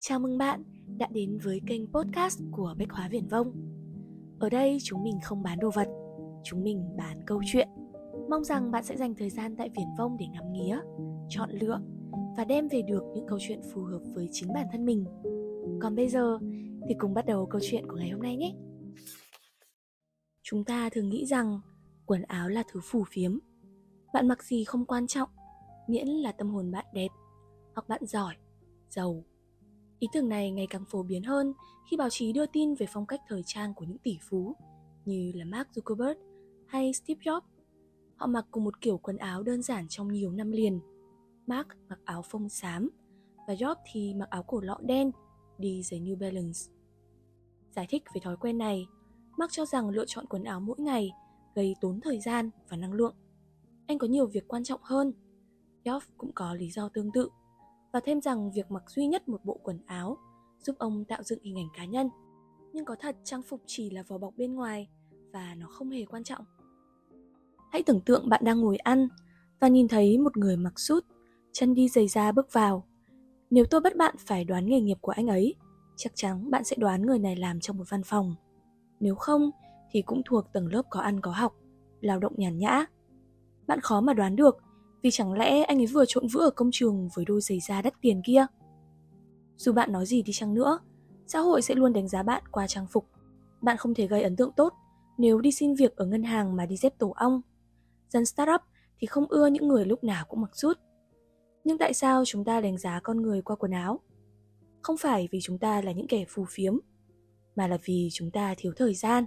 [0.00, 0.62] Chào mừng bạn
[0.98, 3.52] đã đến với kênh podcast của Bách Hóa Viển Vông.
[4.40, 5.88] Ở đây chúng mình không bán đồ vật,
[6.44, 7.68] chúng mình bán câu chuyện.
[8.30, 10.80] Mong rằng bạn sẽ dành thời gian tại Viển Vông để ngắm nghía,
[11.28, 11.80] chọn lựa
[12.36, 15.04] và đem về được những câu chuyện phù hợp với chính bản thân mình.
[15.80, 16.38] Còn bây giờ
[16.88, 18.54] thì cùng bắt đầu câu chuyện của ngày hôm nay nhé.
[20.42, 21.60] Chúng ta thường nghĩ rằng
[22.06, 23.38] quần áo là thứ phù phiếm.
[24.12, 25.28] Bạn mặc gì không quan trọng,
[25.88, 27.08] miễn là tâm hồn bạn đẹp
[27.74, 28.34] hoặc bạn giỏi,
[28.88, 29.24] giàu
[29.98, 31.52] Ý tưởng này ngày càng phổ biến hơn
[31.90, 34.56] khi báo chí đưa tin về phong cách thời trang của những tỷ phú
[35.04, 36.14] như là Mark Zuckerberg
[36.66, 37.40] hay Steve Jobs.
[38.16, 40.80] Họ mặc cùng một kiểu quần áo đơn giản trong nhiều năm liền.
[41.46, 42.90] Mark mặc áo phông xám
[43.46, 45.10] và Jobs thì mặc áo cổ lọ đen,
[45.58, 46.58] đi giày New Balance.
[47.70, 48.86] Giải thích về thói quen này,
[49.38, 51.10] Mark cho rằng lựa chọn quần áo mỗi ngày
[51.54, 53.14] gây tốn thời gian và năng lượng.
[53.86, 55.12] Anh có nhiều việc quan trọng hơn.
[55.84, 57.28] Jobs cũng có lý do tương tự
[57.92, 60.16] và thêm rằng việc mặc duy nhất một bộ quần áo
[60.58, 62.08] giúp ông tạo dựng hình ảnh cá nhân.
[62.72, 64.88] Nhưng có thật trang phục chỉ là vỏ bọc bên ngoài
[65.32, 66.44] và nó không hề quan trọng.
[67.72, 69.08] Hãy tưởng tượng bạn đang ngồi ăn
[69.60, 71.04] và nhìn thấy một người mặc sút,
[71.52, 72.86] chân đi giày da bước vào.
[73.50, 75.54] Nếu tôi bắt bạn phải đoán nghề nghiệp của anh ấy,
[75.96, 78.34] chắc chắn bạn sẽ đoán người này làm trong một văn phòng.
[79.00, 79.50] Nếu không
[79.90, 81.54] thì cũng thuộc tầng lớp có ăn có học,
[82.00, 82.84] lao động nhàn nhã.
[83.66, 84.56] Bạn khó mà đoán được
[85.02, 87.82] vì chẳng lẽ anh ấy vừa trộn vữa ở công trường với đôi giày da
[87.82, 88.46] đắt tiền kia?
[89.56, 90.78] Dù bạn nói gì đi chăng nữa,
[91.26, 93.06] xã hội sẽ luôn đánh giá bạn qua trang phục.
[93.62, 94.72] Bạn không thể gây ấn tượng tốt
[95.18, 97.40] nếu đi xin việc ở ngân hàng mà đi dép tổ ong.
[98.08, 98.60] Dân startup
[98.98, 100.78] thì không ưa những người lúc nào cũng mặc rút.
[101.64, 104.00] Nhưng tại sao chúng ta đánh giá con người qua quần áo?
[104.82, 106.78] Không phải vì chúng ta là những kẻ phù phiếm,
[107.56, 109.24] mà là vì chúng ta thiếu thời gian.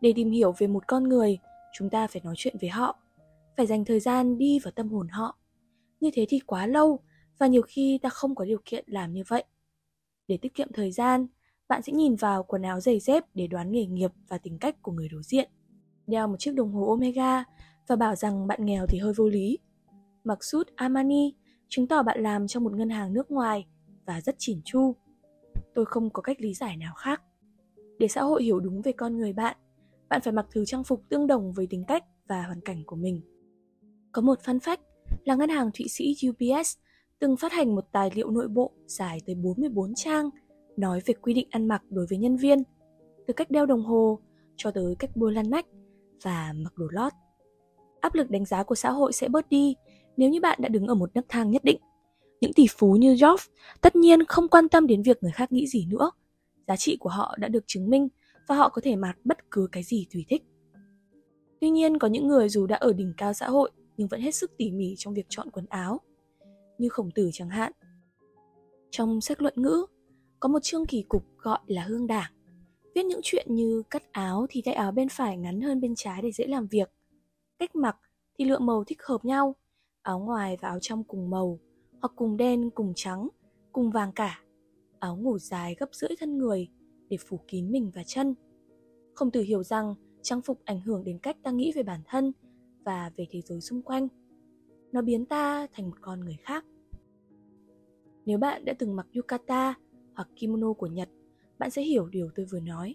[0.00, 1.38] Để tìm hiểu về một con người,
[1.72, 2.98] chúng ta phải nói chuyện với họ
[3.58, 5.38] phải dành thời gian đi vào tâm hồn họ.
[6.00, 7.00] Như thế thì quá lâu
[7.38, 9.44] và nhiều khi ta không có điều kiện làm như vậy.
[10.28, 11.26] Để tiết kiệm thời gian,
[11.68, 14.82] bạn sẽ nhìn vào quần áo giày dép để đoán nghề nghiệp và tính cách
[14.82, 15.50] của người đối diện.
[16.06, 17.44] Đeo một chiếc đồng hồ Omega
[17.86, 19.58] và bảo rằng bạn nghèo thì hơi vô lý.
[20.24, 21.34] Mặc suit Armani
[21.68, 23.66] chứng tỏ bạn làm trong một ngân hàng nước ngoài
[24.06, 24.96] và rất chỉn chu.
[25.74, 27.22] Tôi không có cách lý giải nào khác.
[27.98, 29.56] Để xã hội hiểu đúng về con người bạn,
[30.08, 32.96] bạn phải mặc thứ trang phục tương đồng với tính cách và hoàn cảnh của
[32.96, 33.37] mình.
[34.12, 34.78] Có một fun fact
[35.24, 36.76] là ngân hàng Thụy Sĩ UBS
[37.18, 40.30] từng phát hành một tài liệu nội bộ dài tới 44 trang
[40.76, 42.62] nói về quy định ăn mặc đối với nhân viên,
[43.26, 44.18] từ cách đeo đồng hồ
[44.56, 45.66] cho tới cách bôi lăn nách
[46.22, 47.12] và mặc đồ lót.
[48.00, 49.74] Áp lực đánh giá của xã hội sẽ bớt đi
[50.16, 51.80] nếu như bạn đã đứng ở một nấc thang nhất định.
[52.40, 53.48] Những tỷ phú như Jobs
[53.80, 56.10] tất nhiên không quan tâm đến việc người khác nghĩ gì nữa.
[56.66, 58.08] Giá trị của họ đã được chứng minh
[58.48, 60.42] và họ có thể mặc bất cứ cái gì tùy thích.
[61.60, 64.34] Tuy nhiên có những người dù đã ở đỉnh cao xã hội nhưng vẫn hết
[64.34, 66.00] sức tỉ mỉ trong việc chọn quần áo,
[66.78, 67.72] như khổng tử chẳng hạn.
[68.90, 69.86] Trong sách luận ngữ,
[70.40, 72.32] có một chương kỳ cục gọi là hương đảng,
[72.94, 76.22] viết những chuyện như cắt áo thì tay áo bên phải ngắn hơn bên trái
[76.22, 76.90] để dễ làm việc,
[77.58, 77.96] cách mặc
[78.38, 79.54] thì lựa màu thích hợp nhau,
[80.02, 81.58] áo ngoài và áo trong cùng màu,
[82.00, 83.28] hoặc cùng đen cùng trắng,
[83.72, 84.42] cùng vàng cả,
[84.98, 86.68] áo ngủ dài gấp rưỡi thân người
[87.08, 88.34] để phủ kín mình và chân.
[89.14, 92.32] Khổng tử hiểu rằng trang phục ảnh hưởng đến cách ta nghĩ về bản thân
[92.88, 94.08] và về thế giới xung quanh.
[94.92, 96.64] Nó biến ta thành một con người khác.
[98.26, 99.74] Nếu bạn đã từng mặc yukata
[100.14, 101.08] hoặc kimono của nhật,
[101.58, 102.94] bạn sẽ hiểu điều tôi vừa nói.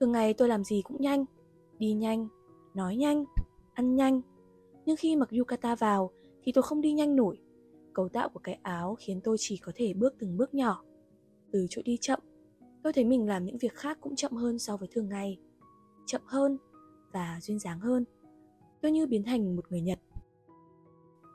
[0.00, 1.24] Thường ngày tôi làm gì cũng nhanh,
[1.78, 2.28] đi nhanh,
[2.74, 3.24] nói nhanh,
[3.74, 4.20] ăn nhanh.
[4.86, 6.10] Nhưng khi mặc yukata vào
[6.42, 7.38] thì tôi không đi nhanh nổi.
[7.94, 10.84] Cấu tạo của cái áo khiến tôi chỉ có thể bước từng bước nhỏ.
[11.52, 12.20] Từ chỗ đi chậm,
[12.82, 15.38] tôi thấy mình làm những việc khác cũng chậm hơn so với thường ngày.
[16.06, 16.58] Chậm hơn
[17.12, 18.04] và duyên dáng hơn
[18.86, 19.98] tôi như biến thành một người Nhật.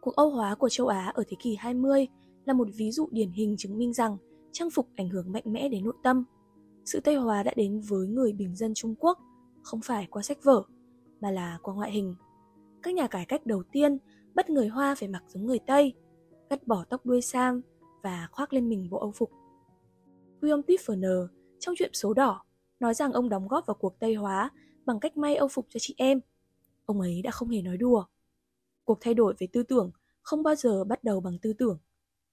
[0.00, 2.06] Cuộc Âu hóa của châu Á ở thế kỷ 20
[2.44, 4.16] là một ví dụ điển hình chứng minh rằng
[4.52, 6.24] trang phục ảnh hưởng mạnh mẽ đến nội tâm.
[6.84, 9.18] Sự Tây hóa đã đến với người bình dân Trung Quốc
[9.62, 10.62] không phải qua sách vở,
[11.20, 12.14] mà là qua ngoại hình.
[12.82, 13.98] Các nhà cải cách đầu tiên
[14.34, 15.94] bắt người Hoa phải mặc giống người Tây,
[16.50, 17.60] cắt bỏ tóc đuôi sam
[18.02, 19.30] và khoác lên mình bộ âu phục.
[20.40, 21.26] William Tifferner
[21.58, 22.44] trong chuyện số đỏ
[22.80, 24.50] nói rằng ông đóng góp vào cuộc Tây hóa
[24.86, 26.20] bằng cách may âu phục cho chị em–
[26.86, 28.04] ông ấy đã không hề nói đùa.
[28.84, 29.90] Cuộc thay đổi về tư tưởng
[30.22, 31.78] không bao giờ bắt đầu bằng tư tưởng,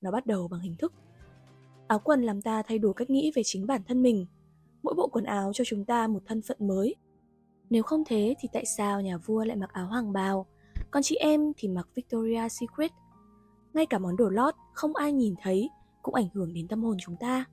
[0.00, 0.92] nó bắt đầu bằng hình thức.
[1.88, 4.26] Áo quần làm ta thay đổi cách nghĩ về chính bản thân mình.
[4.82, 6.94] Mỗi bộ quần áo cho chúng ta một thân phận mới.
[7.70, 10.46] Nếu không thế thì tại sao nhà vua lại mặc áo hoàng bào,
[10.90, 12.90] còn chị em thì mặc Victoria Secret?
[13.74, 15.70] Ngay cả món đồ lót không ai nhìn thấy
[16.02, 17.44] cũng ảnh hưởng đến tâm hồn chúng ta.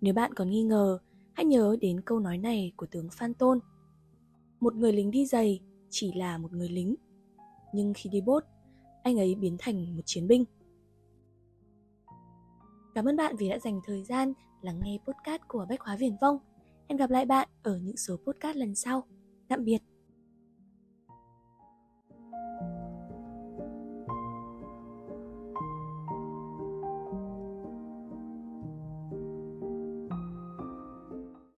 [0.00, 0.98] Nếu bạn còn nghi ngờ,
[1.32, 3.58] hãy nhớ đến câu nói này của tướng Phan Tôn.
[4.60, 6.94] Một người lính đi giày chỉ là một người lính
[7.72, 8.44] nhưng khi đi bốt,
[9.02, 10.44] anh ấy biến thành một chiến binh
[12.94, 14.32] Cảm ơn bạn vì đã dành thời gian
[14.62, 16.38] lắng nghe podcast của Bách Hóa Viển Vông.
[16.88, 19.04] Hẹn gặp lại bạn ở những số podcast lần sau.
[19.48, 19.78] Tạm biệt.